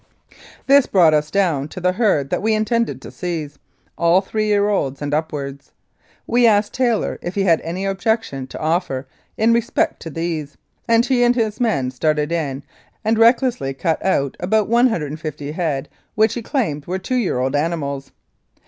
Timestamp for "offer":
8.59-9.05